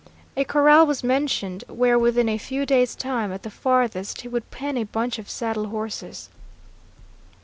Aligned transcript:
A 0.35 0.43
corral 0.45 0.87
was 0.87 1.03
mentioned, 1.03 1.63
where 1.67 1.99
within 1.99 2.27
a 2.27 2.39
few 2.39 2.65
days' 2.65 2.95
time, 2.95 3.31
at 3.31 3.43
the 3.43 3.51
farthest, 3.51 4.21
he 4.21 4.27
would 4.27 4.49
pen 4.49 4.75
a 4.75 4.83
bunch 4.83 5.19
of 5.19 5.29
saddle 5.29 5.67
horses. 5.67 6.29